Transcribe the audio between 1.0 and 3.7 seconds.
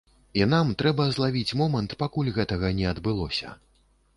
злавіць момант, пакуль гэтага не адбылося.